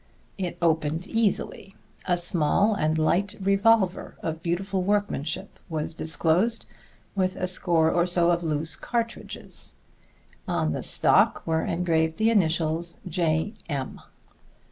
It 0.39 0.57
opened 0.63 1.05
easily. 1.05 1.75
A 2.07 2.17
small 2.17 2.73
and 2.73 2.97
light 2.97 3.35
revolver 3.39 4.15
of 4.23 4.41
beautiful 4.41 4.81
workmanship 4.81 5.59
was 5.69 5.93
disclosed, 5.93 6.65
with 7.13 7.35
a 7.35 7.45
score 7.45 7.91
or 7.91 8.07
so 8.07 8.31
of 8.31 8.41
loose 8.41 8.75
cartridges. 8.75 9.75
On 10.47 10.71
the 10.71 10.81
stock 10.81 11.43
were 11.45 11.63
engraved 11.63 12.17
the 12.17 12.31
initials 12.31 12.97
"J. 13.07 13.53
M." 13.69 14.01